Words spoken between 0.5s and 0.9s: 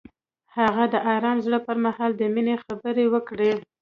هغه